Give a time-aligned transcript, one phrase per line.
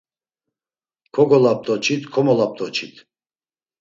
[1.13, 2.95] Kogolapt̆oçit, komolapt̆oçit.